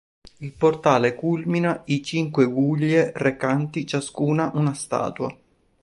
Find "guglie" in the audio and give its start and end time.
2.45-3.11